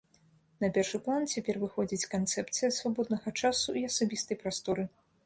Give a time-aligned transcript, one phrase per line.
[0.63, 4.83] На першы план цяпер выходзіць канцэпцыя свабоднага часу і асабістай прасторы.